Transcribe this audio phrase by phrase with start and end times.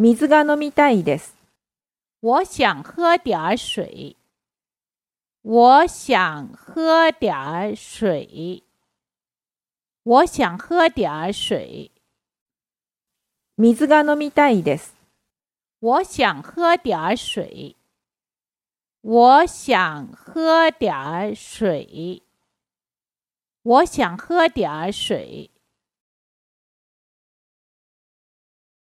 [0.00, 1.34] 水が飲みたいです。
[2.22, 4.14] 我想喝点儿水。
[5.42, 8.62] 我想喝点儿水。
[10.04, 11.90] 我想喝点儿水。
[13.56, 14.94] 水が飲みたいです。
[15.80, 17.74] 我想喝点儿水。
[19.02, 22.22] 我想喝点儿水。
[23.64, 25.50] 我想喝点儿水。